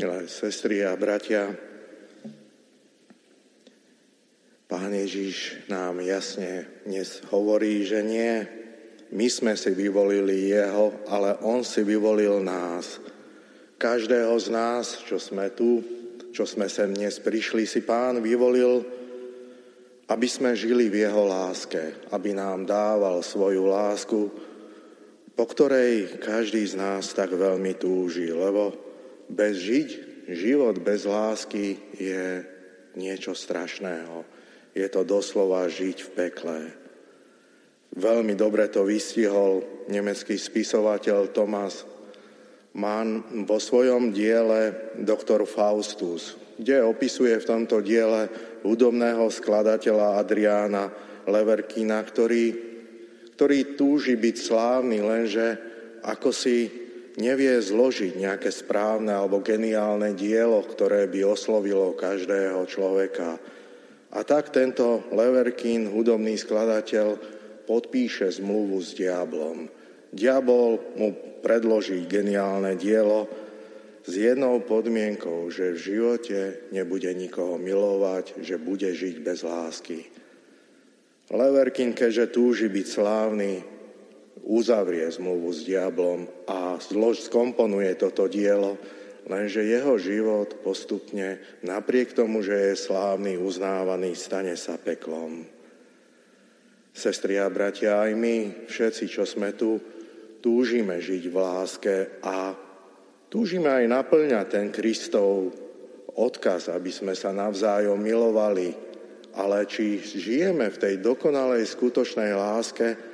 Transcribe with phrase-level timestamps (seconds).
[0.00, 1.52] milé sestry a bratia,
[4.64, 8.48] Pán Ježiš nám jasne dnes hovorí, že nie
[9.12, 12.96] my sme si vyvolili Jeho, ale On si vyvolil nás.
[13.76, 15.84] Každého z nás, čo sme tu,
[16.32, 18.80] čo sme sem dnes prišli, si Pán vyvolil,
[20.08, 24.32] aby sme žili v Jeho láske, aby nám dával svoju lásku,
[25.36, 28.88] po ktorej každý z nás tak veľmi túži, lebo
[29.30, 29.88] bez žiť,
[30.30, 32.42] život bez lásky je
[32.98, 34.26] niečo strašného.
[34.74, 36.58] Je to doslova žiť v pekle.
[37.90, 41.82] Veľmi dobre to vystihol nemecký spisovateľ Thomas
[42.78, 48.30] Mann vo svojom diele Doktor Faustus, kde opisuje v tomto diele
[48.62, 50.86] hudobného skladateľa Adriána
[51.26, 52.54] Leverkina, ktorý,
[53.34, 55.46] ktorý túži byť slávny, lenže
[56.06, 56.79] ako si
[57.18, 63.40] nevie zložiť nejaké správne alebo geniálne dielo, ktoré by oslovilo každého človeka.
[64.10, 67.18] A tak tento Leverkin, hudobný skladateľ,
[67.66, 69.70] podpíše zmluvu s diablom.
[70.10, 73.30] Diabol mu predloží geniálne dielo
[74.02, 76.40] s jednou podmienkou, že v živote
[76.74, 80.10] nebude nikoho milovať, že bude žiť bez lásky.
[81.30, 83.62] Leverkin, keďže túži byť slávny,
[84.44, 88.80] uzavrie zmluvu s diablom a zlož skomponuje toto dielo,
[89.28, 95.44] lenže jeho život postupne, napriek tomu, že je slávny, uznávaný, stane sa peklom.
[96.90, 99.78] Sestri a bratia, aj my, všetci, čo sme tu,
[100.42, 102.56] túžime žiť v láske a
[103.30, 105.54] túžime aj naplňať ten Kristov
[106.18, 108.74] odkaz, aby sme sa navzájom milovali.
[109.30, 113.09] Ale či žijeme v tej dokonalej skutočnej láske,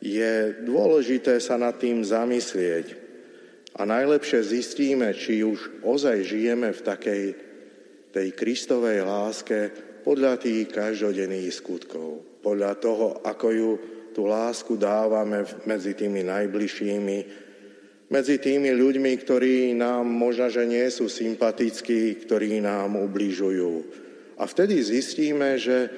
[0.00, 3.06] je dôležité sa nad tým zamyslieť.
[3.76, 7.24] A najlepšie zistíme, či už ozaj žijeme v takej
[8.08, 9.68] tej Kristovej láske
[10.00, 13.70] podľa tých každodenných skutkov, podľa toho, ako ju
[14.16, 17.18] tú lásku dávame medzi tými najbližšími,
[18.08, 23.72] medzi tými ľuďmi, ktorí nám možno, že nie sú sympatickí, ktorí nám ubližujú.
[24.40, 25.90] A vtedy zistíme, že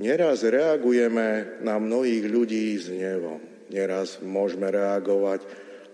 [0.00, 3.44] neraz reagujeme na mnohých ľudí s hnevom.
[3.68, 5.44] Neraz môžeme reagovať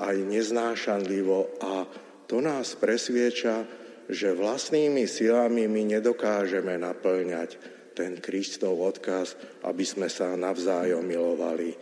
[0.00, 1.84] aj neznášanlivo a
[2.24, 3.68] to nás presvieča,
[4.10, 7.60] že vlastnými silami my nedokážeme naplňať
[7.94, 11.76] ten Kristov odkaz, aby sme sa navzájom milovali.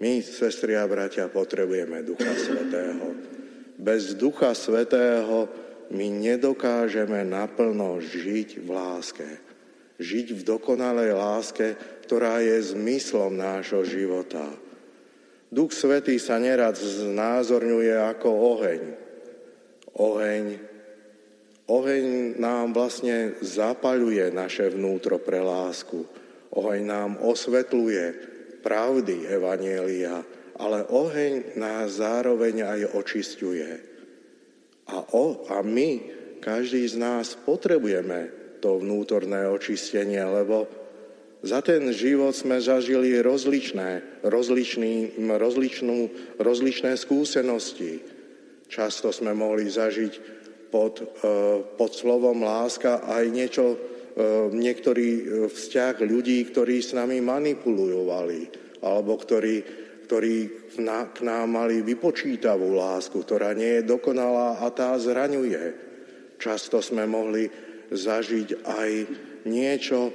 [0.00, 3.06] My, sestri a bratia, potrebujeme Ducha Svetého.
[3.80, 5.48] Bez Ducha Svetého
[5.92, 9.49] my nedokážeme naplno žiť v láske.
[10.00, 11.76] Žiť v dokonalej láske,
[12.08, 14.48] ktorá je zmyslom nášho života.
[15.52, 18.82] Duch Svetý sa nerad znázorňuje ako oheň.
[20.00, 20.44] Oheň
[21.70, 26.02] Oheň nám vlastne zapaľuje naše vnútro pre lásku.
[26.50, 28.04] Oheň nám osvetľuje
[28.58, 30.18] pravdy Evanielia,
[30.58, 33.70] ale oheň nás zároveň aj očisťuje.
[34.90, 35.90] A, o, a my,
[36.42, 40.68] každý z nás, potrebujeme to vnútorné očistenie, lebo
[41.40, 45.98] za ten život sme zažili rozličné, rozličný, rozličnú,
[46.36, 48.04] rozličné skúsenosti.
[48.68, 50.12] Často sme mohli zažiť
[50.68, 51.06] pod, eh,
[51.80, 58.40] pod slovom láska aj niečo, eh, niektorý eh, vzťah ľudí, ktorí s nami manipulovali,
[58.84, 59.56] alebo ktorí,
[60.04, 60.36] ktorí
[60.76, 65.88] k nám mali vypočítavú lásku, ktorá nie je dokonalá a tá zraňuje.
[66.36, 67.48] Často sme mohli
[67.90, 68.90] zažiť aj
[69.44, 70.14] niečo,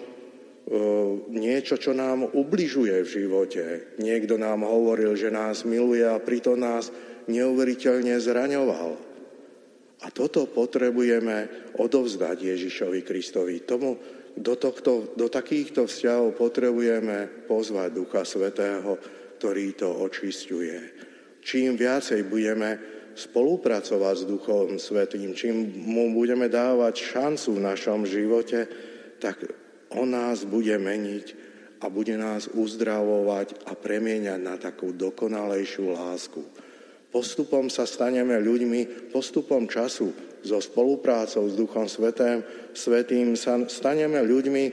[1.30, 3.66] niečo, čo nám ubližuje v živote.
[4.02, 6.90] Niekto nám hovoril, že nás miluje a pritom nás
[7.30, 8.90] neuveriteľne zraňoval.
[10.03, 13.63] A toto potrebujeme odovzdať Ježišovi Kristovi.
[13.66, 13.97] Tomu,
[14.36, 19.00] do, tohto, do takýchto vzťahov potrebujeme pozvať Ducha Svetého,
[19.40, 20.78] ktorý to očistuje.
[21.46, 22.69] Čím viacej budeme
[23.15, 28.67] spolupracovať s Duchom Svetým, čím mu budeme dávať šancu v našom živote,
[29.23, 29.47] tak
[29.95, 31.25] on nás bude meniť
[31.79, 36.44] a bude nás uzdravovať a premieňať na takú dokonalejšiu lásku.
[37.15, 40.11] Postupom sa staneme ľuďmi, postupom času,
[40.45, 42.44] so spoluprácou s Duchom Svetým,
[42.75, 44.65] Svetým sa staneme ľuďmi,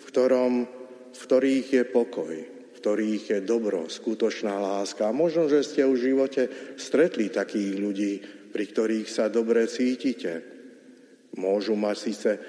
[0.00, 0.52] v, ktorom,
[1.12, 2.34] v ktorých je pokoj,
[2.84, 5.08] ktorých je dobro, skutočná láska.
[5.08, 8.12] A možno, že ste v živote stretli takých ľudí,
[8.52, 10.44] pri ktorých sa dobre cítite.
[11.40, 12.40] Môžu mať síce e,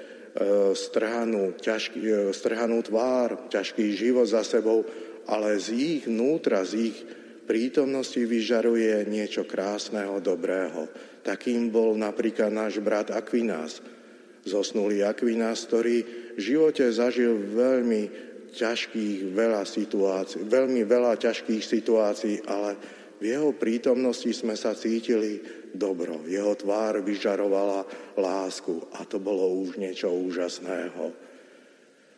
[0.76, 4.84] strhanú, ťažký, e, strhanú tvár, ťažký život za sebou,
[5.24, 6.98] ale z ich vnútra, z ich
[7.48, 10.84] prítomnosti vyžaruje niečo krásneho, dobrého.
[11.24, 13.80] Takým bol napríklad náš brat Akvinás,
[14.44, 16.04] zosnulý Akvinás, ktorý
[16.36, 22.76] v živote zažil veľmi ťažkých veľa situácií, veľmi veľa ťažkých situácií, ale
[23.16, 25.40] v jeho prítomnosti sme sa cítili
[25.72, 26.24] dobro.
[26.28, 31.16] Jeho tvár vyžarovala lásku a to bolo už niečo úžasného.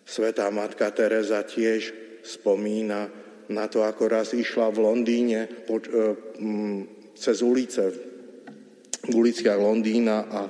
[0.02, 1.92] Svetá matka Teresa tiež
[2.24, 3.06] spomína
[3.48, 5.88] na to, ako raz išla v Londýne po, e,
[7.14, 7.84] cez ulice,
[9.06, 10.40] v uliciach Londýna a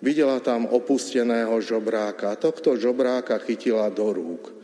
[0.00, 2.38] videla tam opusteného žobráka.
[2.40, 4.55] Tohto žobráka chytila do rúk.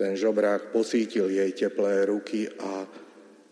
[0.00, 2.88] Ten žobrák pocítil jej teplé ruky a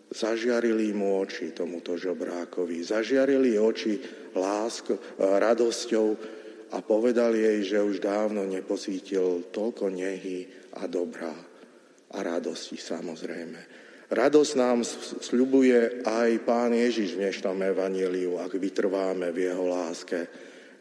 [0.09, 2.81] zažiarili mu oči tomuto žobrákovi.
[2.81, 4.01] Zažiarili oči
[4.33, 6.07] lásk, radosťou
[6.73, 11.37] a povedal jej, že už dávno nepocítil toľko nehy a dobrá
[12.09, 13.61] a radosti samozrejme.
[14.09, 14.81] Radosť nám
[15.21, 20.25] sľubuje aj Pán Ježiš v dnešnom evaníliu, ak vytrváme v Jeho láske.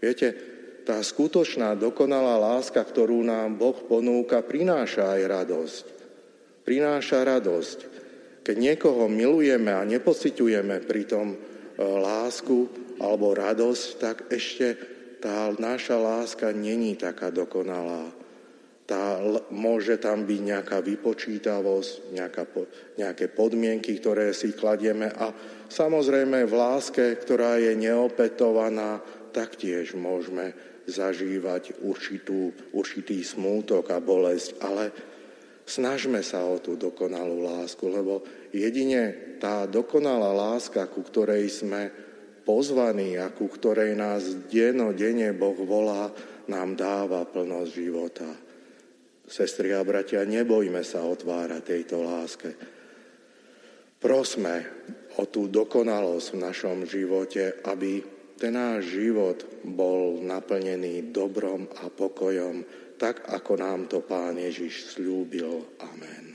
[0.01, 0.57] Viete,
[0.89, 5.85] tá skutočná, dokonalá láska, ktorú nám Boh ponúka, prináša aj radosť.
[6.65, 7.79] Prináša radosť.
[8.41, 11.39] Keď niekoho milujeme a nepociťujeme tom e,
[11.85, 14.67] lásku alebo radosť, tak ešte
[15.21, 18.09] tá naša láska není taká dokonalá
[18.89, 19.21] tá,
[19.53, 22.49] môže tam byť nejaká vypočítavosť, nejaká,
[22.97, 25.29] nejaké podmienky, ktoré si kladieme a
[25.69, 30.57] samozrejme v láske, ktorá je neopetovaná, taktiež môžeme
[30.89, 34.85] zažívať určitú, určitý smútok a bolesť, ale
[35.69, 41.93] snažme sa o tú dokonalú lásku, lebo jedine tá dokonalá láska, ku ktorej sme
[42.49, 46.09] pozvaní a ku ktorej nás denne Boh volá,
[46.49, 48.29] nám dáva plnosť života.
[49.29, 52.51] Sestri a bratia, nebojme sa otvárať tejto láske.
[54.01, 54.65] Prosme
[55.21, 62.63] o tú dokonalosť v našom živote, aby ten náš život bol naplnený dobrom a pokojom,
[62.95, 65.67] tak ako nám to Pán Ježiš slúbil.
[65.83, 66.28] Amen.